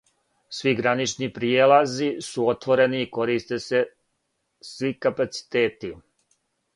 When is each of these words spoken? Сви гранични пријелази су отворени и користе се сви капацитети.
Сви 0.59 0.71
гранични 0.77 1.27
пријелази 1.33 2.07
су 2.27 2.47
отворени 2.53 3.01
и 3.07 3.09
користе 3.17 3.59
се 3.65 3.81
сви 4.71 4.91
капацитети. 5.07 5.93